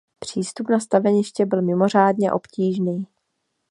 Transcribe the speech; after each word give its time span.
Přístup 0.19 0.69
na 0.69 0.79
staveniště 0.79 1.45
byl 1.45 1.61
mimořádně 1.61 2.31
obtížný. 2.31 3.07